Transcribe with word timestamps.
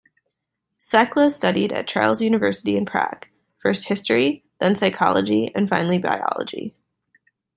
Sekla 0.79 1.29
studied 1.29 1.71
at 1.71 1.85
Charles 1.87 2.23
University 2.23 2.75
in 2.75 2.87
Prague, 2.87 3.27
first 3.61 3.87
history, 3.87 4.43
then 4.59 4.73
psychology 4.73 5.51
and 5.53 5.69
finally 5.69 5.99
biology. 5.99 6.75